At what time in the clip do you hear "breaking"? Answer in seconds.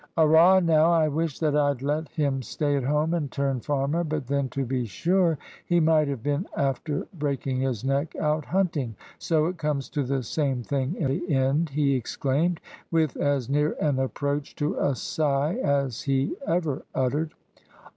7.13-7.59